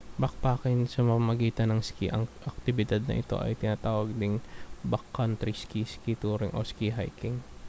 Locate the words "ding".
4.19-4.35